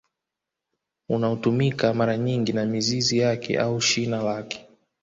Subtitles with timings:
[1.09, 4.65] Unaotumika mara nyingi na mizizi yake au shina lake